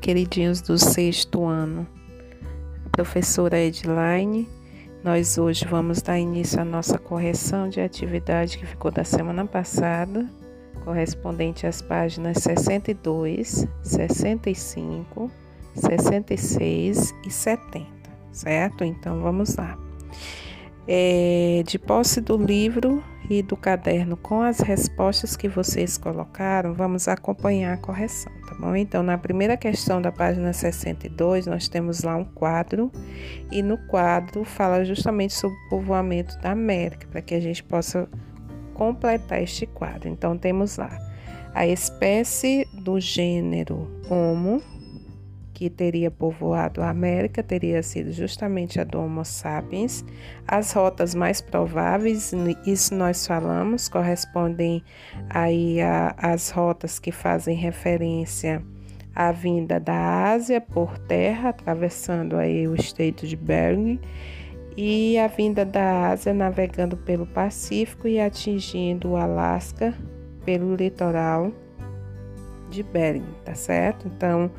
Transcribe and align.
Queridinhos 0.00 0.62
do 0.62 0.78
sexto 0.78 1.44
ano. 1.44 1.86
Professora 2.90 3.58
Edline, 3.58 4.48
nós 5.04 5.36
hoje 5.36 5.66
vamos 5.66 6.00
dar 6.00 6.18
início 6.18 6.58
à 6.58 6.64
nossa 6.64 6.98
correção 6.98 7.68
de 7.68 7.82
atividade 7.82 8.56
que 8.56 8.64
ficou 8.64 8.90
da 8.90 9.04
semana 9.04 9.44
passada, 9.44 10.26
correspondente 10.84 11.66
às 11.66 11.82
páginas 11.82 12.38
62, 12.38 13.66
65, 13.82 15.30
66 15.74 17.14
e 17.26 17.30
70, 17.30 17.86
certo? 18.32 18.84
Então 18.84 19.20
vamos 19.20 19.54
lá. 19.56 19.78
É, 20.88 21.62
de 21.66 21.78
posse 21.78 22.22
do 22.22 22.38
livro 22.38 23.04
e 23.30 23.42
do 23.42 23.56
caderno 23.56 24.16
com 24.16 24.42
as 24.42 24.58
respostas 24.58 25.36
que 25.36 25.48
vocês 25.48 25.96
colocaram, 25.96 26.74
vamos 26.74 27.06
acompanhar 27.06 27.74
a 27.74 27.76
correção, 27.76 28.32
tá 28.48 28.56
bom? 28.58 28.74
Então, 28.74 29.04
na 29.04 29.16
primeira 29.16 29.56
questão 29.56 30.02
da 30.02 30.10
página 30.10 30.52
62, 30.52 31.46
nós 31.46 31.68
temos 31.68 32.02
lá 32.02 32.16
um 32.16 32.24
quadro, 32.24 32.90
e 33.48 33.62
no 33.62 33.78
quadro 33.86 34.42
fala 34.42 34.84
justamente 34.84 35.32
sobre 35.32 35.56
o 35.56 35.68
povoamento 35.70 36.36
da 36.40 36.50
América, 36.50 37.06
para 37.08 37.22
que 37.22 37.32
a 37.32 37.40
gente 37.40 37.62
possa 37.62 38.08
completar 38.74 39.40
este 39.40 39.64
quadro. 39.64 40.08
Então, 40.08 40.36
temos 40.36 40.76
lá 40.76 40.90
a 41.54 41.64
espécie 41.64 42.66
do 42.72 42.98
gênero 42.98 43.88
Homo 44.10 44.60
que 45.60 45.68
teria 45.68 46.10
povoado 46.10 46.80
a 46.80 46.88
América 46.88 47.42
teria 47.42 47.82
sido 47.82 48.10
justamente 48.12 48.80
a 48.80 48.84
do 48.84 48.98
Homo 48.98 49.22
sapiens. 49.26 50.02
As 50.48 50.72
rotas 50.72 51.14
mais 51.14 51.42
prováveis, 51.42 52.32
isso 52.64 52.94
nós 52.94 53.26
falamos, 53.26 53.86
correspondem 53.86 54.82
aí 55.28 55.76
às 56.16 56.48
rotas 56.48 56.98
que 56.98 57.12
fazem 57.12 57.54
referência 57.54 58.64
à 59.14 59.32
vinda 59.32 59.78
da 59.78 60.30
Ásia 60.32 60.62
por 60.62 60.96
terra, 60.96 61.50
atravessando 61.50 62.38
aí 62.38 62.66
o 62.66 62.74
Estreito 62.74 63.26
de 63.26 63.36
Bering, 63.36 64.00
e 64.78 65.18
a 65.18 65.26
vinda 65.26 65.62
da 65.62 66.08
Ásia 66.08 66.32
navegando 66.32 66.96
pelo 66.96 67.26
Pacífico 67.26 68.08
e 68.08 68.18
atingindo 68.18 69.10
o 69.10 69.16
Alasca 69.16 69.92
pelo 70.42 70.74
litoral 70.74 71.52
de 72.70 72.82
Bering, 72.82 73.26
tá 73.44 73.54
certo? 73.54 74.06
Então, 74.08 74.50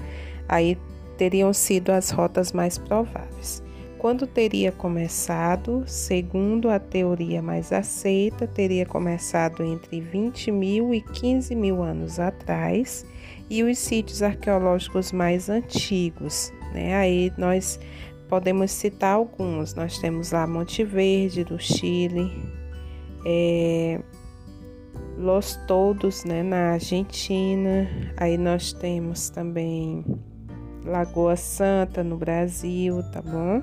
aí 0.47 0.77
teriam 1.21 1.53
sido 1.53 1.91
as 1.91 2.09
rotas 2.09 2.51
mais 2.51 2.79
prováveis. 2.79 3.61
Quando 3.99 4.25
teria 4.25 4.71
começado, 4.71 5.83
segundo 5.85 6.67
a 6.67 6.79
teoria 6.79 7.43
mais 7.43 7.71
aceita, 7.71 8.47
teria 8.47 8.87
começado 8.87 9.63
entre 9.63 10.01
20 10.01 10.49
mil 10.49 10.95
e 10.95 10.99
15 10.99 11.53
mil 11.53 11.83
anos 11.83 12.19
atrás, 12.19 13.05
e 13.47 13.61
os 13.61 13.77
sítios 13.77 14.23
arqueológicos 14.23 15.11
mais 15.11 15.47
antigos. 15.47 16.51
Né? 16.73 16.95
Aí 16.95 17.31
nós 17.37 17.79
podemos 18.27 18.71
citar 18.71 19.13
alguns. 19.13 19.75
Nós 19.75 19.99
temos 19.99 20.31
lá 20.31 20.47
Monte 20.47 20.83
Verde, 20.83 21.43
do 21.43 21.59
Chile, 21.59 22.31
é, 23.23 23.99
Los 25.19 25.55
Todos, 25.67 26.23
né, 26.23 26.41
na 26.41 26.71
Argentina. 26.71 27.87
Aí 28.17 28.39
nós 28.39 28.73
temos 28.73 29.29
também 29.29 30.03
Lagoa 30.85 31.35
Santa, 31.35 32.03
no 32.03 32.17
Brasil, 32.17 33.03
tá 33.11 33.21
bom? 33.21 33.61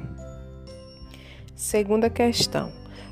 Segunda 1.55 2.09
questão. 2.09 2.71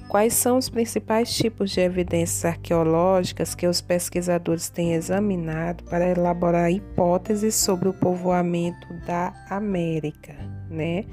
Quais 0.09 0.35
são 0.35 0.57
os 0.57 0.69
principais 0.69 1.35
tipos 1.35 1.73
de 1.73 1.81
evidências 1.81 2.45
arqueológicas 2.45 3.57
que 3.57 3.67
os 3.67 3.81
pesquisadores 3.81 4.69
têm 4.69 4.95
examinado 4.95 5.83
para 5.85 6.09
elaborar 6.09 6.71
hipóteses 6.71 7.57
sobre 7.57 7.89
o 7.89 7.93
povoamento 7.93 8.87
da 9.05 9.35
América, 9.51 10.35
né? 10.71 11.05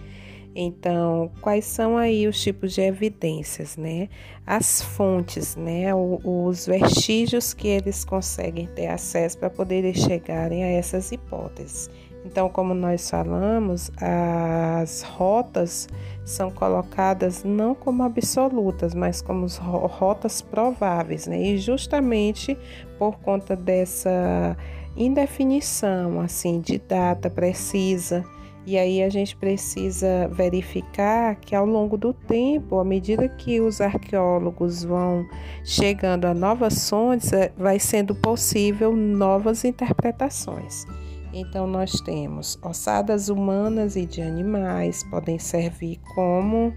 Então, 0.56 1.32
quais 1.42 1.66
são 1.66 1.98
aí 1.98 2.28
os 2.28 2.40
tipos 2.40 2.74
de 2.74 2.82
evidências, 2.82 3.76
né? 3.76 4.10
As 4.46 4.84
fontes, 4.84 5.56
né? 5.56 5.88
os 5.96 6.68
vestígios 6.68 7.56
que 7.56 7.68
eles 7.68 8.06
conseguem 8.06 8.68
ter 8.68 8.86
acesso 8.86 9.40
para 9.40 9.50
poderem 9.50 9.96
chegarem 9.96 10.64
a 10.64 10.68
essas 10.68 11.12
hipóteses. 11.12 11.90
Então, 12.26 12.48
como 12.48 12.74
nós 12.74 13.10
falamos, 13.10 13.92
as 13.98 15.02
rotas 15.02 15.88
são 16.24 16.50
colocadas 16.50 17.44
não 17.44 17.76
como 17.76 18.04
absolutas, 18.04 18.96
mas 18.96 19.22
como 19.22 19.46
rotas 19.88 20.42
prováveis, 20.42 21.28
né? 21.28 21.42
E 21.42 21.58
justamente 21.58 22.58
por 22.98 23.18
conta 23.20 23.56
dessa 23.56 24.56
indefinição, 24.96 26.22
assim, 26.22 26.62
de 26.62 26.78
data 26.78 27.30
precisa, 27.30 28.24
e 28.66 28.78
aí 28.78 29.04
a 29.04 29.10
gente 29.10 29.36
precisa 29.36 30.30
verificar 30.32 31.36
que 31.36 31.54
ao 31.54 31.66
longo 31.66 31.98
do 31.98 32.14
tempo, 32.14 32.80
à 32.80 32.86
medida 32.86 33.28
que 33.28 33.60
os 33.60 33.82
arqueólogos 33.82 34.86
vão 34.86 35.28
chegando 35.66 36.26
a 36.26 36.34
novas 36.34 36.90
fontes, 36.90 37.34
é, 37.34 37.52
vai 37.58 37.78
sendo 37.78 38.16
possível 38.16 38.96
novas 38.96 39.66
interpretações. 39.66 40.86
Então, 41.34 41.66
nós 41.66 41.94
temos 42.02 42.60
ossadas 42.62 43.28
humanas 43.28 43.96
e 43.96 44.06
de 44.06 44.22
animais, 44.22 45.04
podem 45.10 45.40
servir 45.40 46.00
como 46.14 46.72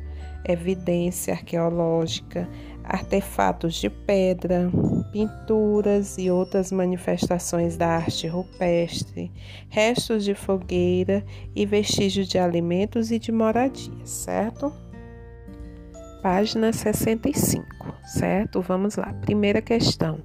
evidência 0.48 1.34
arqueológica, 1.34 2.48
artefatos 2.82 3.74
de 3.74 3.90
pedra, 3.90 4.70
pinturas 5.12 6.16
e 6.16 6.30
outras 6.30 6.72
manifestações 6.72 7.76
da 7.76 7.88
arte 7.88 8.26
rupestre, 8.26 9.30
restos 9.68 10.24
de 10.24 10.34
fogueira 10.34 11.24
e 11.54 11.66
vestígios 11.66 12.28
de 12.28 12.38
alimentos 12.38 13.10
e 13.10 13.18
de 13.18 13.32
moradias, 13.32 14.08
certo? 14.08 14.72
Página 16.22 16.72
65, 16.72 17.64
certo? 18.04 18.60
Vamos 18.60 18.96
lá. 18.96 19.12
Primeira 19.20 19.62
questão. 19.62 20.18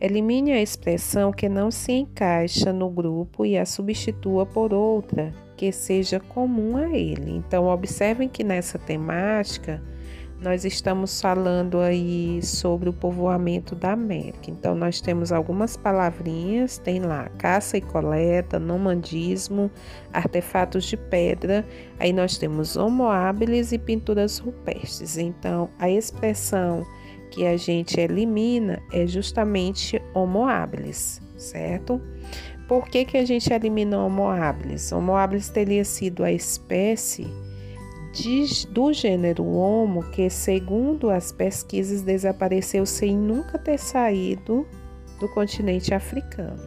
Elimine 0.00 0.52
a 0.52 0.60
expressão 0.60 1.32
que 1.32 1.48
não 1.48 1.70
se 1.70 1.92
encaixa 1.92 2.72
no 2.72 2.90
grupo 2.90 3.44
e 3.44 3.56
a 3.56 3.64
substitua 3.64 4.44
por 4.44 4.74
outra 4.74 5.32
que 5.56 5.72
seja 5.72 6.20
comum 6.20 6.76
a 6.76 6.90
ele. 6.90 7.30
Então, 7.30 7.66
observem 7.66 8.28
que 8.28 8.44
nessa 8.44 8.78
temática 8.78 9.82
nós 10.40 10.64
estamos 10.66 11.20
falando 11.20 11.80
aí 11.80 12.40
sobre 12.42 12.88
o 12.88 12.92
povoamento 12.92 13.74
da 13.74 13.92
América. 13.92 14.50
Então, 14.50 14.74
nós 14.74 15.00
temos 15.00 15.32
algumas 15.32 15.76
palavrinhas, 15.76 16.76
tem 16.78 17.00
lá 17.00 17.30
caça 17.38 17.78
e 17.78 17.80
coleta, 17.80 18.58
nomandismo, 18.58 19.70
artefatos 20.12 20.84
de 20.84 20.96
pedra, 20.96 21.64
aí 21.98 22.12
nós 22.12 22.36
temos 22.36 22.76
homo 22.76 23.08
habilis 23.08 23.72
e 23.72 23.78
pinturas 23.78 24.38
rupestres. 24.38 25.16
Então, 25.16 25.70
a 25.78 25.88
expressão 25.88 26.84
que 27.30 27.46
a 27.46 27.56
gente 27.56 27.98
elimina 27.98 28.82
é 28.92 29.06
justamente 29.06 30.00
homo 30.14 30.46
habilis, 30.46 31.20
certo? 31.36 32.00
Por 32.68 32.88
que, 32.88 33.04
que 33.04 33.16
a 33.16 33.24
gente 33.24 33.48
habilis? 33.52 34.92
Homo 34.92 35.16
habilis 35.16 35.48
teria 35.48 35.84
sido 35.84 36.24
a 36.24 36.32
espécie 36.32 37.26
de, 38.16 38.66
do 38.68 38.92
gênero 38.94 39.44
Homo 39.44 40.02
que, 40.10 40.30
segundo 40.30 41.10
as 41.10 41.30
pesquisas, 41.30 42.00
desapareceu 42.00 42.86
sem 42.86 43.14
nunca 43.16 43.58
ter 43.58 43.78
saído 43.78 44.66
do 45.20 45.28
continente 45.28 45.92
africano. 45.92 46.62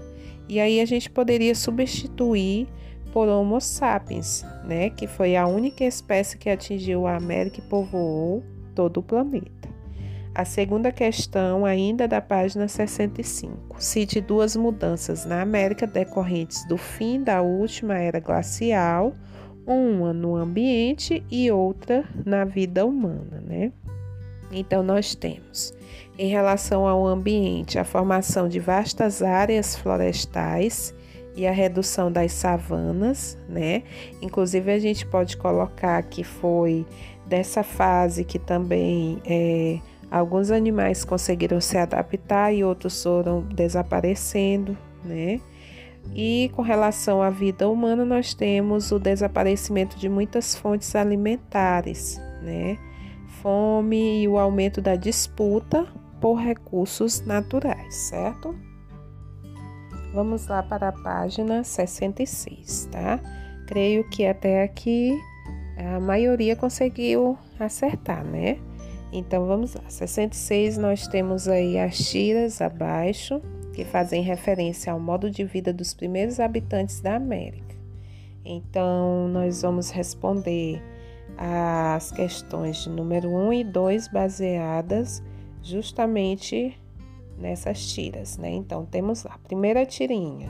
E 0.48 0.60
aí 0.60 0.80
a 0.80 0.86
gente 0.86 1.10
poderia 1.10 1.56
substituir 1.56 2.68
por 3.12 3.28
Homo 3.28 3.60
sapiens, 3.60 4.46
né, 4.64 4.92
que 4.92 5.08
foi 5.08 5.36
a 5.36 5.48
única 5.48 5.84
espécie 5.84 6.38
que 6.38 6.50
atingiu 6.50 7.08
a 7.08 7.16
América 7.16 7.60
e 7.60 7.64
povoou 7.68 8.44
todo 8.76 8.98
o 8.98 9.04
planeta. 9.04 9.70
A 10.36 10.46
segunda 10.46 10.92
questão, 10.92 11.66
ainda 11.66 12.08
da 12.08 12.22
página 12.22 12.68
65, 12.68 13.82
cite 13.82 14.22
duas 14.22 14.56
mudanças 14.56 15.26
na 15.26 15.42
América 15.42 15.88
decorrentes 15.88 16.66
do 16.68 16.78
fim 16.78 17.24
da 17.24 17.42
última 17.42 17.98
era 17.98 18.20
glacial 18.20 19.14
uma 19.70 20.12
no 20.12 20.36
ambiente 20.36 21.24
e 21.30 21.52
outra 21.52 22.04
na 22.26 22.44
vida 22.44 22.86
humana, 22.86 23.42
né? 23.46 23.72
Então, 24.52 24.82
nós 24.82 25.14
temos, 25.14 25.74
em 26.18 26.28
relação 26.28 26.88
ao 26.88 27.06
ambiente, 27.06 27.78
a 27.78 27.84
formação 27.84 28.50
de 28.50 28.60
vastas 28.60 29.22
áreas 29.22 29.76
florestais 29.76 30.94
e 31.36 31.46
a 31.46 31.52
redução 31.52 32.12
das 32.12 32.34
savanas, 32.34 33.38
né? 33.48 33.84
Inclusive, 34.22 34.72
a 34.72 34.80
gente 34.80 35.06
pode 35.06 35.38
colocar 35.38 36.02
que 36.04 36.24
foi 36.24 36.86
dessa 37.28 37.62
fase 37.62 38.24
que 38.24 38.40
também 38.40 39.22
é, 39.24 39.78
alguns 40.10 40.50
animais 40.50 41.06
conseguiram 41.06 41.62
se 41.62 41.78
adaptar 41.78 42.52
e 42.52 42.64
outros 42.64 43.04
foram 43.04 43.42
desaparecendo, 43.42 44.76
né? 45.06 45.40
E 46.14 46.52
com 46.56 46.62
relação 46.62 47.22
à 47.22 47.30
vida 47.30 47.70
humana, 47.70 48.04
nós 48.04 48.34
temos 48.34 48.92
o 48.92 49.00
desaparecimento 49.00 49.98
de 49.98 50.10
muitas 50.10 50.56
fontes 50.56 50.96
alimentares, 50.96 52.20
né? 52.42 52.78
Fome 53.42 54.24
e 54.24 54.28
o 54.28 54.38
aumento 54.38 54.82
da 54.82 54.96
disputa 54.96 55.88
por 56.20 56.36
recursos 56.36 57.22
naturais, 57.22 57.96
certo? 57.96 58.56
Vamos 60.14 60.48
lá 60.48 60.64
para 60.64 60.90
a 60.90 60.92
página 60.92 61.64
66, 61.64 62.90
tá? 62.92 63.20
Creio 63.68 64.04
que 64.10 64.26
até 64.26 64.64
aqui 64.64 65.16
a 65.78 66.00
maioria 66.00 66.56
conseguiu 66.56 67.38
acertar, 67.60 68.26
né? 68.26 68.58
Então 69.12 69.46
vamos 69.46 69.76
lá. 69.76 69.84
66 69.88 70.78
nós 70.78 71.08
temos 71.08 71.48
aí 71.48 71.80
as 71.80 71.98
tiras 71.98 72.62
abaixo, 72.62 73.42
que 73.74 73.86
fazem 73.86 74.22
referência 74.22 74.92
ao 74.92 75.00
modo 75.00 75.30
de 75.30 75.44
vida 75.44 75.72
dos 75.72 75.94
primeiros 75.94 76.40
habitantes 76.40 77.00
da 77.00 77.16
América. 77.16 77.76
Então 78.44 79.28
nós 79.28 79.62
vamos 79.62 79.90
responder 79.90 80.82
as 81.38 82.12
questões 82.12 82.84
de 82.84 82.90
número 82.90 83.30
1 83.30 83.54
e 83.54 83.64
2 83.64 84.08
baseadas 84.10 85.24
justamente 85.62 86.78
nessas 87.38 87.86
tiras, 87.94 88.38
né? 88.38 88.50
Então 88.50 88.86
temos 88.86 89.24
lá, 89.24 89.38
primeira 89.48 89.86
tirinha. 89.86 90.50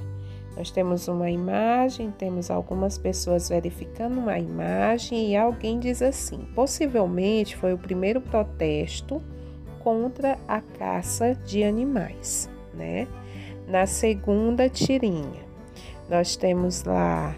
Nós 0.57 0.71
temos 0.71 1.07
uma 1.07 1.29
imagem, 1.29 2.11
temos 2.11 2.49
algumas 2.49 2.97
pessoas 2.97 3.47
verificando 3.47 4.17
uma 4.17 4.37
imagem 4.39 5.29
e 5.29 5.35
alguém 5.37 5.79
diz 5.79 6.01
assim: 6.01 6.39
possivelmente 6.55 7.55
foi 7.55 7.73
o 7.73 7.77
primeiro 7.77 8.19
protesto 8.19 9.21
contra 9.79 10.37
a 10.47 10.59
caça 10.59 11.33
de 11.33 11.63
animais, 11.63 12.49
né? 12.79 13.07
Na 13.67 13.85
segunda 13.85 14.67
tirinha, 14.69 15.43
nós 16.09 16.35
temos 16.35 16.83
lá 16.83 17.35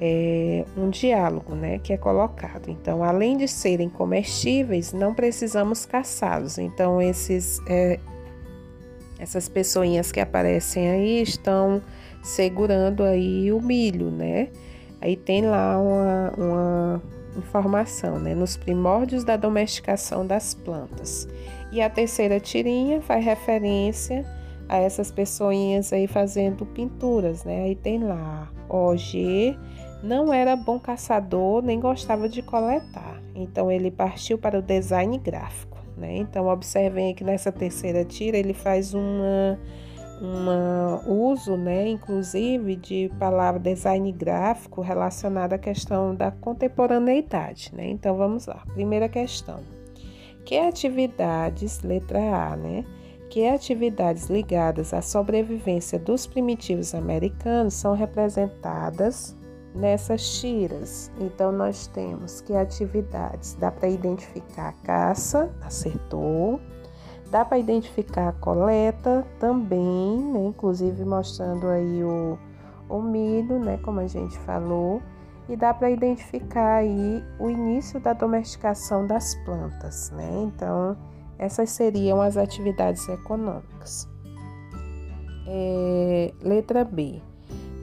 é, 0.00 0.64
um 0.76 0.90
diálogo, 0.90 1.54
né, 1.54 1.78
que 1.78 1.92
é 1.92 1.96
colocado. 1.96 2.68
Então, 2.68 3.02
além 3.02 3.36
de 3.36 3.48
serem 3.48 3.88
comestíveis, 3.88 4.92
não 4.92 5.14
precisamos 5.14 5.86
caçá-los. 5.86 6.58
Então, 6.58 7.00
esses, 7.00 7.60
é, 7.68 7.98
essas 9.18 9.48
pessoinhas 9.48 10.12
que 10.12 10.20
aparecem 10.20 10.88
aí 10.88 11.22
estão 11.22 11.80
segurando 12.22 13.02
aí 13.02 13.52
o 13.52 13.60
milho, 13.60 14.10
né? 14.10 14.48
Aí 15.00 15.16
tem 15.16 15.42
lá 15.42 15.80
uma, 15.80 16.32
uma 16.36 17.02
informação, 17.36 18.18
né? 18.18 18.34
Nos 18.34 18.56
primórdios 18.56 19.24
da 19.24 19.36
domesticação 19.36 20.26
das 20.26 20.54
plantas. 20.54 21.28
E 21.72 21.80
a 21.80 21.88
terceira 21.88 22.38
tirinha 22.38 23.00
faz 23.00 23.24
referência 23.24 24.24
a 24.72 24.78
essas 24.78 25.10
pessoinhas 25.10 25.92
aí 25.92 26.06
fazendo 26.06 26.64
pinturas, 26.64 27.44
né? 27.44 27.64
Aí 27.64 27.76
tem 27.76 28.02
lá, 28.02 28.50
OG 28.70 29.54
não 30.02 30.32
era 30.32 30.56
bom 30.56 30.80
caçador 30.80 31.62
nem 31.62 31.78
gostava 31.78 32.26
de 32.28 32.40
coletar. 32.40 33.20
Então 33.34 33.70
ele 33.70 33.90
partiu 33.90 34.38
para 34.38 34.58
o 34.58 34.62
design 34.62 35.18
gráfico, 35.18 35.76
né? 35.96 36.16
Então 36.16 36.48
observem 36.48 37.12
aqui 37.12 37.22
nessa 37.22 37.52
terceira 37.52 38.02
tira 38.02 38.38
ele 38.38 38.54
faz 38.54 38.94
uma 38.94 39.58
um 40.24 41.30
uso, 41.32 41.56
né, 41.56 41.88
inclusive, 41.88 42.76
de 42.76 43.10
palavra 43.18 43.58
design 43.58 44.12
gráfico 44.12 44.80
relacionada 44.80 45.56
à 45.56 45.58
questão 45.58 46.14
da 46.14 46.30
contemporaneidade, 46.30 47.72
né? 47.74 47.88
Então 47.88 48.16
vamos 48.16 48.46
lá. 48.46 48.62
Primeira 48.72 49.08
questão. 49.08 49.58
Que 50.44 50.58
atividades, 50.58 51.82
letra 51.82 52.20
A, 52.20 52.56
né? 52.56 52.84
Que 53.32 53.48
atividades 53.48 54.26
ligadas 54.28 54.92
à 54.92 55.00
sobrevivência 55.00 55.98
dos 55.98 56.26
primitivos 56.26 56.94
americanos 56.94 57.72
são 57.72 57.94
representadas 57.94 59.34
nessas 59.74 60.38
tiras? 60.38 61.10
Então 61.18 61.50
nós 61.50 61.86
temos 61.86 62.42
que 62.42 62.54
atividades 62.54 63.54
dá 63.54 63.70
para 63.70 63.88
identificar 63.88 64.68
a 64.68 64.72
caça, 64.84 65.50
acertou 65.62 66.60
Dá 67.30 67.42
para 67.42 67.56
identificar 67.58 68.28
a 68.28 68.32
coleta 68.32 69.26
também, 69.40 70.18
né? 70.18 70.44
inclusive 70.48 71.02
mostrando 71.02 71.66
aí 71.68 72.04
o, 72.04 72.38
o 72.86 73.00
milho, 73.00 73.58
né? 73.58 73.78
como 73.78 74.00
a 74.00 74.06
gente 74.06 74.38
falou, 74.40 75.00
e 75.48 75.56
dá 75.56 75.72
para 75.72 75.90
identificar 75.90 76.74
aí 76.74 77.24
o 77.40 77.48
início 77.48 77.98
da 77.98 78.12
domesticação 78.12 79.06
das 79.06 79.34
plantas, 79.46 80.10
né? 80.10 80.28
Então, 80.42 80.94
essas 81.38 81.70
seriam 81.70 82.20
as 82.20 82.36
atividades 82.36 83.08
econômicas. 83.08 84.08
É, 85.46 86.32
letra 86.40 86.84
B. 86.84 87.20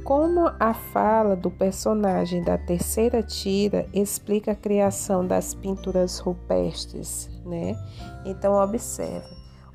Como 0.03 0.49
a 0.59 0.73
fala 0.73 1.35
do 1.35 1.51
personagem 1.51 2.43
da 2.43 2.57
terceira 2.57 3.21
tira 3.21 3.85
explica 3.93 4.53
a 4.53 4.55
criação 4.55 5.27
das 5.27 5.53
pinturas 5.53 6.17
rupestres, 6.19 7.29
né? 7.45 7.75
Então 8.25 8.53
observe. 8.53 9.27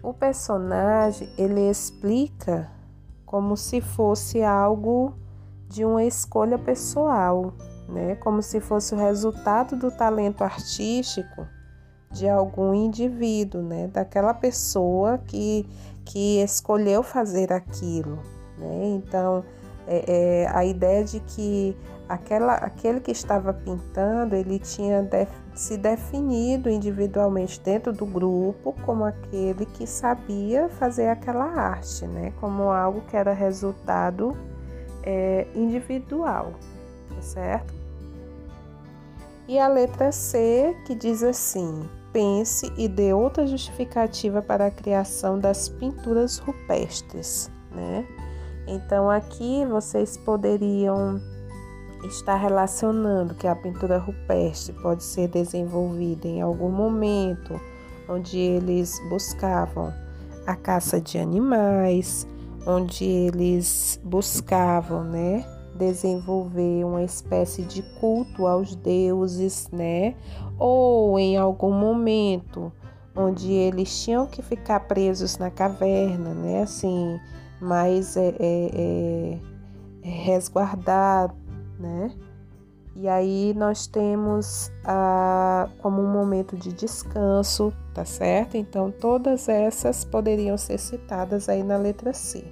O 0.02 0.12
personagem 0.12 1.28
ele 1.38 1.70
explica 1.70 2.70
como 3.24 3.56
se 3.56 3.80
fosse 3.80 4.42
algo 4.42 5.14
de 5.68 5.84
uma 5.84 6.04
escolha 6.04 6.58
pessoal, 6.58 7.54
né? 7.88 8.16
Como 8.16 8.42
se 8.42 8.60
fosse 8.60 8.94
o 8.94 8.98
resultado 8.98 9.76
do 9.76 9.90
talento 9.90 10.42
artístico 10.42 11.46
de 12.14 12.28
algum 12.28 12.72
indivíduo, 12.72 13.60
né? 13.60 13.88
Daquela 13.88 14.32
pessoa 14.32 15.18
que, 15.18 15.68
que 16.04 16.40
escolheu 16.40 17.02
fazer 17.02 17.52
aquilo, 17.52 18.18
né? 18.56 18.94
Então, 18.96 19.44
é, 19.86 20.44
é, 20.44 20.48
a 20.48 20.64
ideia 20.64 21.04
de 21.04 21.20
que 21.20 21.76
aquela, 22.08 22.54
aquele 22.54 23.00
que 23.00 23.10
estava 23.10 23.52
pintando, 23.52 24.36
ele 24.36 24.58
tinha 24.58 25.02
def, 25.02 25.28
se 25.54 25.76
definido 25.76 26.70
individualmente 26.70 27.60
dentro 27.60 27.92
do 27.92 28.06
grupo 28.06 28.74
como 28.84 29.04
aquele 29.04 29.66
que 29.66 29.86
sabia 29.86 30.68
fazer 30.68 31.08
aquela 31.08 31.44
arte, 31.44 32.06
né? 32.06 32.32
Como 32.40 32.70
algo 32.70 33.00
que 33.02 33.16
era 33.16 33.32
resultado 33.32 34.36
é, 35.02 35.48
individual, 35.54 36.52
tá 37.08 37.20
certo? 37.20 37.74
E 39.46 39.58
a 39.58 39.68
letra 39.68 40.10
C 40.10 40.74
que 40.86 40.94
diz 40.94 41.22
assim: 41.22 41.86
pense 42.14 42.72
e 42.78 42.86
dê 42.86 43.12
outra 43.12 43.44
justificativa 43.44 44.40
para 44.40 44.66
a 44.66 44.70
criação 44.70 45.38
das 45.38 45.68
pinturas 45.68 46.38
rupestres, 46.38 47.50
né? 47.72 48.06
Então 48.66 49.10
aqui 49.10 49.66
vocês 49.66 50.16
poderiam 50.16 51.20
está 52.04 52.36
relacionando 52.36 53.34
que 53.34 53.46
a 53.46 53.56
pintura 53.56 53.98
rupestre 53.98 54.74
pode 54.74 55.02
ser 55.02 55.26
desenvolvida 55.28 56.28
em 56.28 56.40
algum 56.40 56.70
momento 56.70 57.58
onde 58.08 58.38
eles 58.38 59.00
buscavam 59.08 59.92
a 60.46 60.54
caça 60.54 61.00
de 61.00 61.18
animais, 61.18 62.26
onde 62.66 63.04
eles 63.04 63.98
buscavam, 64.04 65.02
né, 65.02 65.44
desenvolver 65.76 66.84
uma 66.84 67.02
espécie 67.02 67.62
de 67.62 67.82
culto 68.00 68.46
aos 68.46 68.74
deuses, 68.74 69.68
né, 69.72 70.14
ou 70.58 71.18
em 71.18 71.36
algum 71.36 71.72
momento 71.72 72.72
onde 73.16 73.52
eles 73.52 74.04
tinham 74.04 74.26
que 74.26 74.42
ficar 74.42 74.80
presos 74.80 75.38
na 75.38 75.50
caverna, 75.50 76.34
né, 76.34 76.62
assim, 76.62 77.18
mais 77.60 78.16
é, 78.16 78.34
é, 78.38 79.38
é 80.02 80.08
resguardado 80.08 81.44
né? 81.78 82.10
E 82.96 83.08
aí 83.08 83.52
nós 83.54 83.86
temos 83.86 84.70
a, 84.84 85.68
como 85.78 86.00
um 86.00 86.12
momento 86.12 86.56
de 86.56 86.72
descanso, 86.72 87.72
tá 87.92 88.04
certo? 88.04 88.56
Então 88.56 88.90
todas 88.90 89.48
essas 89.48 90.04
poderiam 90.04 90.56
ser 90.56 90.78
citadas 90.78 91.48
aí 91.48 91.62
na 91.62 91.76
letra 91.76 92.12
C. 92.12 92.44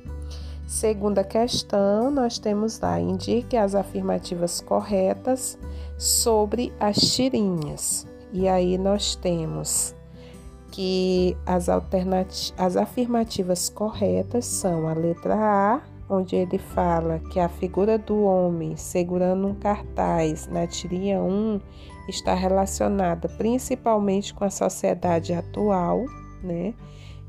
Segunda 0.72 1.22
questão, 1.22 2.10
nós 2.10 2.38
temos 2.38 2.80
lá, 2.80 2.98
indique 2.98 3.58
as 3.58 3.74
afirmativas 3.74 4.62
corretas 4.62 5.58
sobre 5.98 6.72
as 6.80 6.96
tirinhas. 6.96 8.06
E 8.32 8.48
aí 8.48 8.78
nós 8.78 9.14
temos 9.14 9.94
que 10.70 11.36
as, 11.44 11.68
as 12.56 12.76
afirmativas 12.78 13.68
corretas 13.68 14.46
são 14.46 14.88
a 14.88 14.94
letra 14.94 15.34
A, 15.34 15.82
onde 16.08 16.36
ele 16.36 16.56
fala 16.56 17.18
que 17.18 17.38
a 17.38 17.50
figura 17.50 17.98
do 17.98 18.22
homem 18.22 18.74
segurando 18.74 19.48
um 19.48 19.54
cartaz 19.54 20.48
na 20.48 20.66
tirinha 20.66 21.20
1 21.20 21.60
está 22.08 22.32
relacionada 22.32 23.28
principalmente 23.28 24.32
com 24.32 24.44
a 24.44 24.50
sociedade 24.50 25.34
atual, 25.34 26.02
né? 26.42 26.72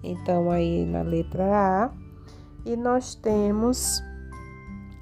Então, 0.01 0.50
aí 0.50 0.85
na 0.85 1.01
letra 1.01 1.43
A. 1.91 2.02
E 2.65 2.75
nós 2.75 3.15
temos 3.15 4.01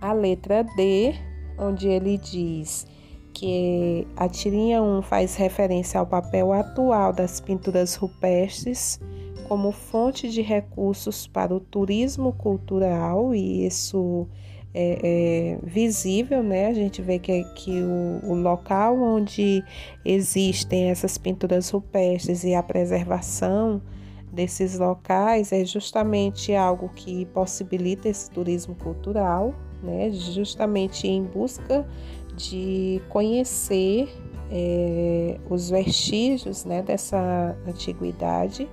a 0.01 0.13
letra 0.13 0.63
D, 0.63 1.13
onde 1.58 1.88
ele 1.88 2.18
diz 2.18 2.88
que 3.34 4.08
a 4.15 4.27
tirinha 4.27 4.82
1 4.82 5.03
faz 5.03 5.36
referência 5.36 6.00
ao 6.00 6.06
papel 6.06 6.51
atual 6.51 7.13
das 7.13 7.39
pinturas 7.39 7.96
rupestres 7.96 9.00
como 9.48 9.72
fonte 9.72 10.30
de 10.30 10.41
recursos 10.41 11.27
para 11.27 11.53
o 11.53 11.60
turismo 11.60 12.34
cultural 12.34 13.36
e 13.36 13.65
isso 13.65 14.27
é, 14.74 15.00
é 15.03 15.60
visível, 15.65 16.41
né? 16.41 16.68
A 16.68 16.74
gente 16.74 17.01
vê 17.01 17.20
que, 17.20 17.44
que 17.56 17.82
o, 17.82 18.32
o, 18.32 18.34
local 18.34 18.98
onde 18.98 19.63
existem 20.06 20.89
essas 20.89 21.18
pinturas 21.18 21.70
rupestres 21.70 22.44
e 22.44 22.56
a 22.56 22.63
preservação 22.63 23.82
desses 24.32 24.80
locais 24.80 25.52
é 25.52 25.66
justamente 25.66 26.56
algo 26.56 26.90
que 26.96 27.26
possibilita 27.28 28.08
esse 28.08 28.30
turismo 28.30 28.76
cultural, 28.76 29.54
né? 29.84 30.12
Justamente 30.12 31.08
em 31.08 31.24
busca 31.24 31.86
de 32.36 33.02
conhecer 33.10 34.10
é, 34.50 35.38
os 35.50 35.70
vestígios 35.70 36.66
né, 36.66 36.82
dessa 36.82 37.56
antiguidade. 37.68 38.70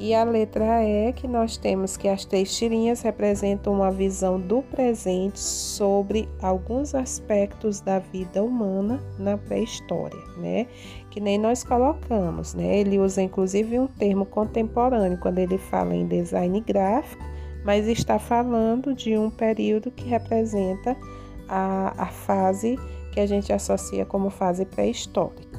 E 0.00 0.14
a 0.14 0.22
letra 0.22 0.84
E, 0.84 1.12
que 1.12 1.26
nós 1.26 1.56
temos 1.56 1.96
que 1.96 2.06
as 2.06 2.24
três 2.24 2.56
tirinhas 2.56 3.02
representam 3.02 3.72
uma 3.72 3.90
visão 3.90 4.40
do 4.40 4.62
presente 4.62 5.40
sobre 5.40 6.28
alguns 6.40 6.94
aspectos 6.94 7.80
da 7.80 7.98
vida 7.98 8.44
humana 8.44 9.00
na 9.18 9.36
pré-história, 9.36 10.22
né? 10.36 10.68
Que 11.10 11.20
nem 11.20 11.38
nós 11.38 11.64
colocamos, 11.64 12.54
né? 12.54 12.78
Ele 12.78 12.98
usa 12.98 13.22
inclusive 13.22 13.78
um 13.78 13.86
termo 13.86 14.26
contemporâneo 14.26 15.18
quando 15.18 15.38
ele 15.38 15.58
fala 15.58 15.94
em 15.94 16.06
design 16.06 16.60
gráfico, 16.60 17.24
mas 17.64 17.86
está 17.86 18.18
falando 18.18 18.94
de 18.94 19.16
um 19.16 19.30
período 19.30 19.90
que 19.90 20.08
representa 20.08 20.96
a, 21.48 21.94
a 21.96 22.06
fase 22.06 22.78
que 23.12 23.20
a 23.20 23.26
gente 23.26 23.52
associa 23.52 24.04
como 24.04 24.30
fase 24.30 24.64
pré-histórica. 24.64 25.58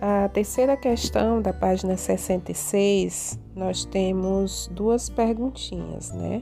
A 0.00 0.28
terceira 0.28 0.76
questão 0.76 1.42
da 1.42 1.52
página 1.52 1.96
66, 1.96 3.38
nós 3.54 3.84
temos 3.84 4.70
duas 4.72 5.10
perguntinhas, 5.10 6.12
né? 6.12 6.40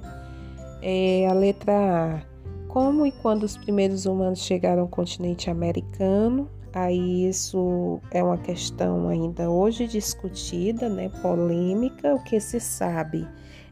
É 0.83 1.27
a 1.27 1.33
letra 1.33 1.73
A. 1.73 2.37
Como 2.69 3.07
e 3.07 3.13
quando 3.13 3.45
os 3.45 3.57
primeiros 3.57 4.05
humanos 4.05 4.41
chegaram 4.41 4.83
ao 4.83 4.89
continente 4.89 5.49
americano? 5.49 6.51
Aí 6.77 7.27
isso 7.27 8.03
é 8.11 8.23
uma 8.23 8.37
questão 8.37 9.09
ainda 9.09 9.49
hoje 9.49 9.87
discutida, 9.87 10.91
né, 10.91 11.09
polêmica. 11.23 12.15
O 12.15 12.23
que 12.23 12.39
se 12.39 12.61
sabe 12.61 13.27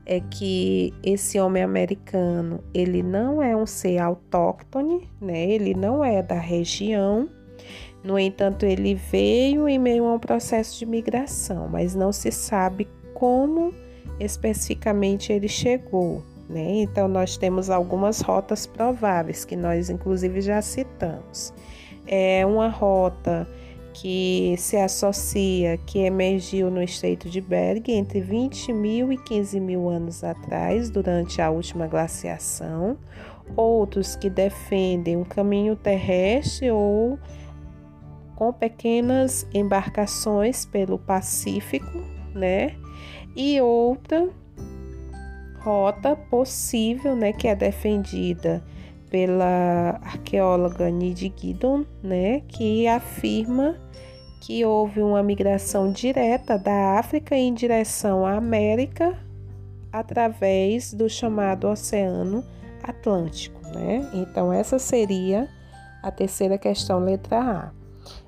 é 0.06 0.20
que 0.20 0.90
esse 1.02 1.38
homem 1.38 1.62
americano, 1.62 2.64
ele 2.72 3.02
não 3.02 3.42
é 3.42 3.54
um 3.54 3.66
ser 3.66 3.98
autóctone, 3.98 5.06
né? 5.20 5.50
Ele 5.50 5.74
não 5.74 6.02
é 6.02 6.22
da 6.22 6.38
região. 6.38 7.28
No 8.02 8.18
entanto, 8.18 8.64
ele 8.64 8.94
veio 8.94 9.68
em 9.68 9.78
meio 9.78 10.06
a 10.06 10.14
um 10.14 10.18
processo 10.18 10.78
de 10.78 10.86
migração, 10.86 11.68
mas 11.68 11.94
não 11.94 12.10
se 12.10 12.32
sabe 12.32 12.88
como 13.12 13.74
especificamente 14.18 15.30
ele 15.30 15.48
chegou, 15.48 16.22
né? 16.48 16.76
Então 16.76 17.06
nós 17.06 17.36
temos 17.36 17.68
algumas 17.68 18.22
rotas 18.22 18.66
prováveis 18.66 19.44
que 19.44 19.56
nós 19.56 19.90
inclusive 19.90 20.40
já 20.40 20.62
citamos. 20.62 21.52
É 22.06 22.44
uma 22.44 22.68
rota 22.68 23.48
que 23.94 24.56
se 24.58 24.76
associa 24.76 25.78
que 25.78 26.00
emergiu 26.00 26.70
no 26.70 26.82
estreito 26.82 27.30
de 27.30 27.40
Berg 27.40 27.92
entre 27.92 28.20
20 28.20 28.72
mil 28.72 29.12
e 29.12 29.16
15 29.16 29.60
mil 29.60 29.88
anos 29.88 30.24
atrás, 30.24 30.90
durante 30.90 31.40
a 31.40 31.48
última 31.48 31.86
glaciação, 31.86 32.98
outros 33.56 34.16
que 34.16 34.28
defendem 34.28 35.16
um 35.16 35.24
caminho 35.24 35.76
terrestre 35.76 36.70
ou 36.70 37.18
com 38.34 38.52
pequenas 38.52 39.46
embarcações 39.54 40.66
pelo 40.66 40.98
Pacífico, 40.98 42.02
né? 42.34 42.74
E 43.36 43.60
outra 43.60 44.28
rota 45.60 46.16
possível, 46.16 47.16
né, 47.16 47.32
que 47.32 47.48
é 47.48 47.54
defendida 47.54 48.62
pela 49.14 50.00
arqueóloga 50.02 50.90
Nid 50.90 51.32
Giddon, 51.36 51.84
né, 52.02 52.40
que 52.48 52.88
afirma 52.88 53.76
que 54.40 54.64
houve 54.64 55.00
uma 55.02 55.22
migração 55.22 55.92
direta 55.92 56.58
da 56.58 56.98
África 56.98 57.36
em 57.36 57.54
direção 57.54 58.26
à 58.26 58.32
América 58.32 59.16
através 59.92 60.92
do 60.92 61.08
chamado 61.08 61.68
Oceano 61.68 62.44
Atlântico, 62.82 63.60
né? 63.68 64.04
Então 64.12 64.52
essa 64.52 64.80
seria 64.80 65.48
a 66.02 66.10
terceira 66.10 66.58
questão, 66.58 66.98
letra 66.98 67.38
A. 67.38 67.70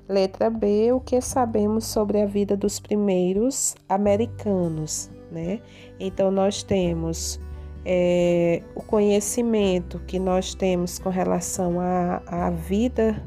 Letra 0.07 0.49
B, 0.49 0.93
o 0.93 1.01
que 1.01 1.19
sabemos 1.19 1.83
sobre 1.83 2.21
a 2.21 2.25
vida 2.25 2.55
dos 2.55 2.79
primeiros 2.79 3.75
americanos, 3.89 5.11
né? 5.29 5.59
Então 5.99 6.31
nós 6.31 6.63
temos 6.63 7.41
é, 7.85 8.61
o 8.75 8.81
conhecimento 8.81 9.99
que 10.07 10.19
nós 10.19 10.53
temos 10.53 10.99
com 10.99 11.09
relação 11.09 11.79
à, 11.79 12.21
à 12.27 12.49
vida 12.49 13.23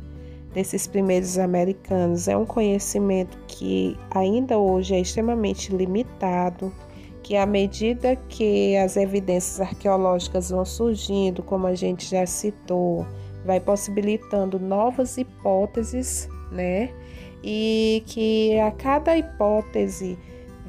desses 0.53 0.87
primeiros 0.87 1.39
americanos 1.39 2.29
é 2.29 2.37
um 2.37 2.45
conhecimento 2.45 3.39
que 3.47 3.97
ainda 4.11 4.59
hoje 4.59 4.95
é 4.95 5.01
extremamente 5.01 5.75
limitado, 5.75 6.73
que 7.23 7.37
à 7.37 7.47
medida 7.47 8.17
que 8.29 8.77
as 8.77 8.97
evidências 8.97 9.61
arqueológicas 9.61 10.51
vão 10.51 10.65
surgindo, 10.65 11.43
como 11.43 11.67
a 11.67 11.75
gente 11.75 12.09
já 12.11 12.27
citou, 12.27 13.07
vai 13.45 13.61
possibilitando 13.61 14.59
novas 14.59 15.17
hipóteses, 15.17 16.29
né? 16.51 16.91
E 17.43 18.03
que 18.07 18.59
a 18.59 18.71
cada 18.71 19.17
hipótese 19.17 20.19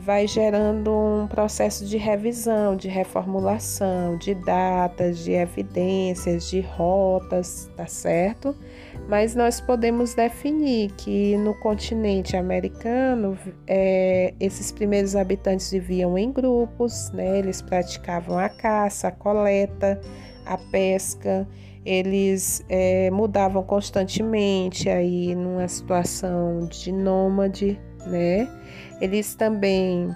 vai 0.04 0.28
gerando 0.28 0.92
um 0.92 1.28
processo 1.28 1.86
de 1.86 1.96
revisão, 1.96 2.76
de 2.76 2.88
reformulação, 2.88 4.18
de 4.18 4.34
datas, 4.34 5.20
de 5.20 5.34
evidências, 5.34 6.50
de 6.50 6.60
rotas, 6.62 7.70
tá 7.78 7.86
certo? 7.86 8.56
Mas 9.08 9.36
nós 9.36 9.62
podemos 9.62 10.16
definir 10.16 10.92
que 10.94 11.38
no 11.38 11.54
continente 11.60 12.36
americano, 12.36 13.38
é, 13.68 14.34
esses 14.40 14.72
primeiros 14.72 15.16
habitantes 15.16 15.72
viviam 15.72 16.18
em 16.18 16.32
grupos, 16.32 17.12
né? 17.12 17.38
Eles 17.40 17.62
praticavam 17.62 18.40
a 18.40 18.50
caça, 18.50 19.10
a 19.10 19.12
coleta, 19.12 20.02
a 20.46 20.58
pesca, 20.58 21.48
eles 21.86 22.64
é, 22.70 23.12
mudavam 23.12 23.64
constantemente 23.64 24.90
aí 24.90 25.36
numa 25.36 25.68
situação 25.68 26.66
de 26.66 26.92
nômade, 26.92 27.80
né? 28.08 28.48
Eles 29.02 29.36
também 29.36 30.16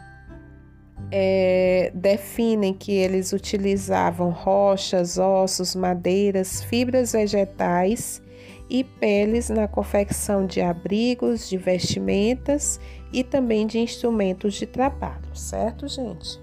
é, 1.11 1.91
definem 1.93 2.73
que 2.73 2.91
eles 2.91 3.33
utilizavam 3.33 4.29
rochas, 4.29 5.17
ossos, 5.17 5.75
madeiras, 5.75 6.63
fibras 6.63 7.11
vegetais 7.11 8.21
e 8.69 8.83
peles 8.83 9.49
na 9.49 9.67
confecção 9.67 10.45
de 10.45 10.61
abrigos, 10.61 11.49
de 11.49 11.57
vestimentas 11.57 12.79
e 13.11 13.23
também 13.23 13.67
de 13.67 13.79
instrumentos 13.79 14.53
de 14.55 14.65
trabalho, 14.65 15.35
certo, 15.35 15.87
gente? 15.87 16.39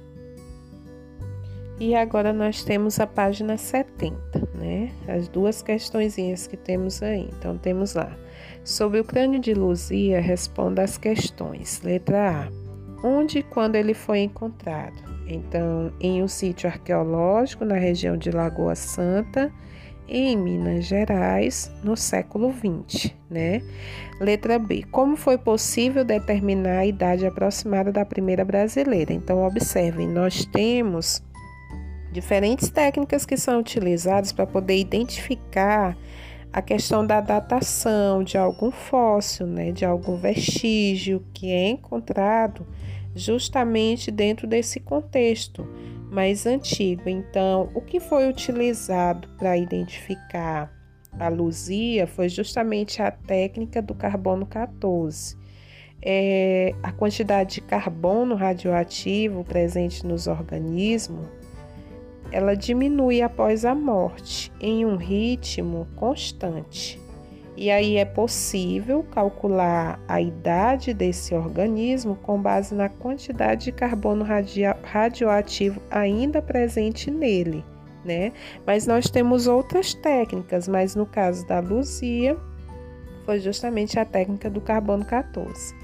E 1.81 1.97
agora 1.97 2.33
nós 2.33 2.63
temos 2.63 3.01
a 3.01 3.07
página 3.07 3.57
70, 3.57 4.49
né? 4.55 4.93
As 5.09 5.27
duas 5.27 5.63
questõezinhas 5.63 6.47
que 6.47 6.57
temos 6.57 7.03
aí. 7.03 7.29
Então 7.37 7.59
temos 7.59 7.95
lá 7.95 8.17
Sobre 8.65 9.01
o 9.01 9.05
crânio 9.05 9.41
de 9.41 9.55
Luzia, 9.55 10.21
responda 10.21 10.83
as 10.83 10.97
questões. 10.97 11.81
Letra 11.83 12.47
A. 12.47 12.63
Onde 13.05 13.39
e 13.41 13.43
quando 13.43 13.75
ele 13.75 13.93
foi 13.93 14.21
encontrado? 14.21 14.95
Então, 15.27 15.93
em 16.01 16.23
um 16.23 16.29
sítio 16.29 16.69
arqueológico 16.69 17.65
na 17.65 17.75
região 17.75 18.17
de 18.17 18.31
Lagoa 18.31 18.77
Santa, 18.77 19.53
em 20.07 20.37
Minas 20.37 20.85
Gerais, 20.85 21.73
no 21.83 21.97
século 21.97 22.53
XX, 22.53 23.13
né? 23.29 23.63
Letra 24.21 24.59
B. 24.59 24.85
Como 24.93 25.17
foi 25.17 25.39
possível 25.39 26.05
determinar 26.05 26.79
a 26.79 26.87
idade 26.87 27.27
aproximada 27.27 27.91
da 27.91 28.05
primeira 28.05 28.45
brasileira? 28.45 29.13
Então, 29.13 29.45
observem, 29.45 30.07
nós 30.07 30.45
temos 30.45 31.23
diferentes 32.13 32.69
técnicas 32.69 33.25
que 33.25 33.37
são 33.37 33.59
utilizadas 33.59 34.33
para 34.33 34.47
poder 34.47 34.77
identificar 34.77 35.97
a 36.53 36.61
questão 36.61 37.07
da 37.07 37.21
datação 37.21 38.23
de 38.23 38.37
algum 38.37 38.71
fóssil, 38.71 39.47
né, 39.47 39.73
de 39.73 39.85
algum 39.85 40.17
vestígio 40.17 41.25
que 41.33 41.51
é 41.51 41.71
encontrado 41.71 42.67
justamente 43.15 44.11
dentro 44.11 44.47
desse 44.47 44.79
contexto 44.79 45.67
mais 46.11 46.45
antigo. 46.45 47.09
Então, 47.09 47.71
o 47.75 47.81
que 47.81 47.99
foi 47.99 48.29
utilizado 48.29 49.29
para 49.39 49.57
identificar 49.57 50.71
a 51.19 51.29
luzia 51.29 52.07
foi 52.07 52.29
justamente 52.29 53.01
a 53.01 53.11
técnica 53.11 53.81
do 53.81 53.95
carbono 53.95 54.47
14. 54.47 55.37
É, 56.05 56.75
a 56.83 56.91
quantidade 56.91 57.55
de 57.55 57.61
carbono 57.61 58.35
radioativo 58.35 59.45
presente 59.45 60.05
nos 60.05 60.27
organismos 60.27 61.42
ela 62.33 62.57
diminui 62.57 63.21
após 63.21 63.65
a 63.65 63.75
morte 63.75 64.51
em 64.59 64.87
um 64.87 64.97
ritmo 64.97 65.87
constante. 65.95 67.01
E 67.55 67.71
aí 67.71 67.99
é 67.99 68.05
possível 68.05 69.05
calcular 69.13 70.01
a 70.09 70.21
idade 70.21 70.95
desse 70.95 71.35
organismo 71.35 72.17
com 72.17 72.41
base 72.41 72.75
na 72.75 72.89
quantidade 72.89 73.67
de 73.67 73.73
carbono 73.73 74.25
radioativo 74.83 75.81
ainda 75.91 76.41
presente 76.41 77.11
nele, 77.11 77.63
né? 78.03 78.33
Mas 78.67 78.87
nós 78.87 79.11
temos 79.11 79.47
outras 79.47 79.93
técnicas, 79.93 80.67
mas 80.67 80.97
no 80.97 81.05
caso 81.05 81.47
da 81.47 81.61
Luzia, 81.61 82.39
foi 83.27 83.39
justamente 83.39 83.99
a 83.99 84.05
técnica 84.05 84.49
do 84.49 84.61
carbono 84.61 85.05
14. 85.05 85.75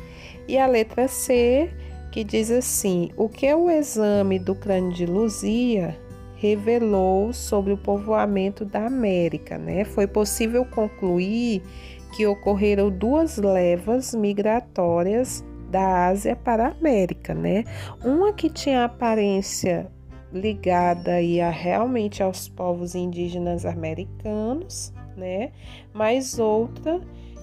E 0.49 0.59
a 0.59 0.67
letra 0.67 1.07
C 1.07 1.71
que 2.11 2.25
diz 2.25 2.51
assim: 2.51 3.11
o 3.15 3.29
que 3.29 3.53
o 3.53 3.71
exame 3.71 4.39
do 4.39 4.55
crânio 4.55 4.93
de 4.93 5.05
Luzia 5.05 5.95
revelou 6.39 7.33
sobre 7.33 7.73
o 7.73 7.77
povoamento 7.77 8.65
da 8.65 8.87
América, 8.87 9.59
né? 9.59 9.85
Foi 9.85 10.07
possível 10.07 10.65
concluir 10.65 11.63
que 12.17 12.27
ocorreram 12.27 12.91
duas 12.91 13.37
levas 13.37 14.15
migratórias 14.15 15.45
da 15.69 16.07
Ásia 16.07 16.37
para 16.37 16.67
a 16.67 16.71
América, 16.71 17.35
né? 17.35 17.65
Uma 18.05 18.33
que 18.33 18.49
tinha 18.49 18.85
aparência 18.85 19.91
ligada 20.33 21.15
aí 21.15 21.41
a, 21.41 21.51
realmente 21.51 22.23
aos 22.23 22.49
povos 22.49 22.95
indígenas 22.95 23.67
americanos, 23.67 24.93
né? 25.17 25.51
Mas 25.93 26.39
outra 26.39 27.01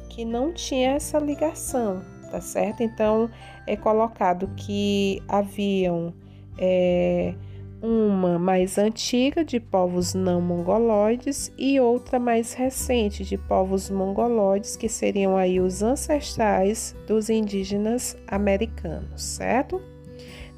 que 0.10 0.24
não 0.24 0.54
tinha 0.54 0.92
essa 0.92 1.20
ligação, 1.20 2.02
tá 2.32 2.40
certo? 2.40 2.82
Então 2.82 3.30
é 3.68 3.76
colocado 3.76 4.50
que 4.56 5.22
haviam 5.28 6.14
é, 6.58 7.36
uma 7.86 8.40
mais 8.40 8.80
antiga 8.80 9.46
de 9.46 9.60
povos 9.60 10.16
não 10.16 10.42
mongoloides 10.42 11.54
e 11.56 11.80
outra 11.80 12.18
mais 12.18 12.54
recente 12.54 13.24
de 13.24 13.38
povos 13.38 13.92
mongoloides, 13.92 14.76
que 14.76 14.90
seriam 14.90 15.38
aí 15.38 15.60
os 15.60 15.84
ancestrais 15.84 16.96
dos 17.06 17.30
indígenas 17.30 18.18
americanos, 18.28 19.22
certo? 19.22 19.80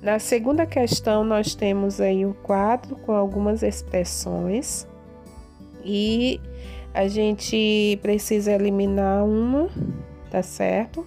Na 0.02 0.20
segunda 0.20 0.66
questão, 0.66 1.26
nós 1.26 1.54
temos 1.54 2.00
aí 2.00 2.26
um 2.26 2.32
quadro 2.32 2.96
com 2.96 3.12
algumas 3.12 3.62
expressões 3.62 4.88
e 5.84 6.40
a 6.94 7.10
gente 7.10 8.00
precisa 8.02 8.54
eliminar 8.54 9.26
uma, 9.26 9.70
tá 10.32 10.42
certo? 10.42 11.06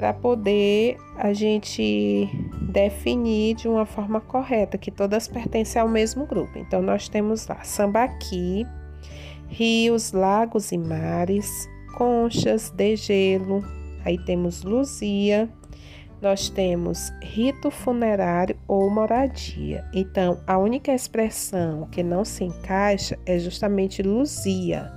Para 0.00 0.14
poder 0.14 0.96
a 1.14 1.34
gente 1.34 2.26
definir 2.72 3.54
de 3.54 3.68
uma 3.68 3.84
forma 3.84 4.18
correta 4.18 4.78
que 4.78 4.90
todas 4.90 5.28
pertencem 5.28 5.82
ao 5.82 5.86
mesmo 5.86 6.24
grupo. 6.24 6.58
Então, 6.58 6.80
nós 6.80 7.06
temos 7.06 7.46
lá 7.46 7.62
sambaqui, 7.62 8.66
rios, 9.46 10.12
lagos 10.12 10.72
e 10.72 10.78
mares, 10.78 11.68
conchas, 11.98 12.70
degelo, 12.70 13.62
aí 14.02 14.16
temos 14.24 14.62
luzia, 14.62 15.50
nós 16.22 16.48
temos 16.48 17.12
rito 17.22 17.70
funerário 17.70 18.56
ou 18.66 18.88
moradia. 18.88 19.84
Então, 19.92 20.40
a 20.46 20.56
única 20.56 20.94
expressão 20.94 21.86
que 21.92 22.02
não 22.02 22.24
se 22.24 22.44
encaixa 22.44 23.18
é 23.26 23.38
justamente 23.38 24.02
luzia, 24.02 24.90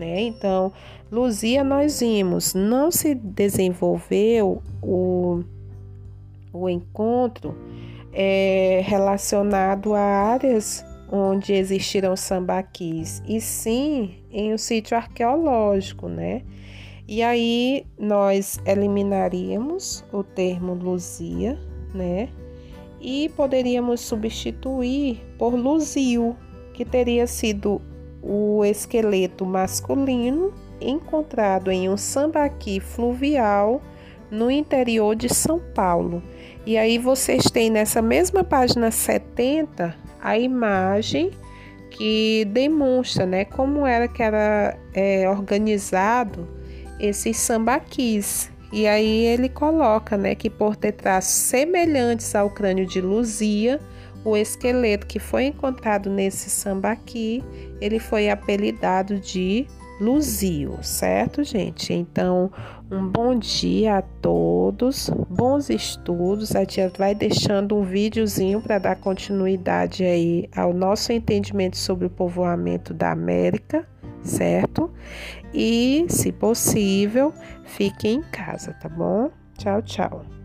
né? 0.00 0.22
Então, 0.22 0.72
luzia 1.12 1.62
nós 1.62 2.00
vimos, 2.00 2.54
não 2.54 2.90
se 2.90 3.14
desenvolveu 3.14 4.62
o, 4.82 5.44
o 6.52 6.68
encontro 6.68 7.54
é, 8.12 8.82
relacionado 8.84 9.94
a 9.94 10.00
áreas 10.00 10.84
onde 11.12 11.52
existiram 11.52 12.16
sambaquis, 12.16 13.22
e 13.26 13.40
sim 13.40 14.14
em 14.30 14.54
um 14.54 14.58
sítio 14.58 14.96
arqueológico, 14.96 16.08
né? 16.08 16.42
E 17.06 17.22
aí 17.22 17.84
nós 17.98 18.60
eliminaríamos 18.64 20.04
o 20.12 20.22
termo 20.22 20.74
luzia, 20.74 21.58
né? 21.92 22.28
E 23.00 23.28
poderíamos 23.30 24.00
substituir 24.00 25.20
por 25.36 25.54
luzio, 25.54 26.36
que 26.72 26.84
teria 26.84 27.26
sido 27.26 27.82
o 28.22 28.64
esqueleto 28.64 29.44
masculino 29.46 30.52
encontrado 30.80 31.70
em 31.70 31.88
um 31.88 31.96
sambaqui 31.96 32.80
fluvial 32.80 33.82
no 34.30 34.50
interior 34.50 35.14
de 35.14 35.28
São 35.28 35.58
Paulo. 35.58 36.22
E 36.64 36.76
aí 36.78 36.98
vocês 36.98 37.44
têm 37.44 37.70
nessa 37.70 38.00
mesma 38.00 38.44
página 38.44 38.90
70 38.90 39.94
a 40.20 40.38
imagem 40.38 41.30
que 41.90 42.46
demonstra, 42.50 43.26
né, 43.26 43.44
como 43.44 43.86
era 43.86 44.06
que 44.06 44.22
era 44.22 44.78
é, 44.94 45.28
organizado 45.28 46.48
esses 46.98 47.36
sambaquis. 47.36 48.50
E 48.72 48.86
aí 48.86 49.26
ele 49.26 49.48
coloca, 49.48 50.16
né, 50.16 50.34
que 50.34 50.48
por 50.48 50.76
ter 50.76 50.92
traços 50.92 51.32
semelhantes 51.32 52.34
ao 52.34 52.48
crânio 52.48 52.86
de 52.86 53.00
Luzia, 53.00 53.80
o 54.24 54.36
esqueleto 54.36 55.06
que 55.06 55.18
foi 55.18 55.44
encontrado 55.44 56.10
nesse 56.10 56.50
sambaqui, 56.50 57.42
ele 57.80 57.98
foi 57.98 58.30
apelidado 58.30 59.18
de 59.18 59.66
Luzio, 60.00 60.78
certo, 60.82 61.44
gente? 61.44 61.92
Então, 61.92 62.50
um 62.90 63.06
bom 63.06 63.38
dia 63.38 63.98
a 63.98 64.02
todos, 64.02 65.10
bons 65.28 65.68
estudos. 65.68 66.56
A 66.56 66.64
tia 66.64 66.90
vai 66.96 67.14
deixando 67.14 67.76
um 67.76 67.82
videozinho 67.82 68.62
para 68.62 68.78
dar 68.78 68.96
continuidade 68.96 70.04
aí 70.04 70.48
ao 70.56 70.72
nosso 70.72 71.12
entendimento 71.12 71.76
sobre 71.76 72.06
o 72.06 72.10
povoamento 72.10 72.94
da 72.94 73.12
América 73.12 73.86
certo? 74.22 74.90
E, 75.52 76.06
se 76.08 76.32
possível, 76.32 77.32
fique 77.64 78.08
em 78.08 78.22
casa, 78.22 78.72
tá 78.74 78.88
bom? 78.88 79.30
Tchau, 79.58 79.82
tchau. 79.82 80.39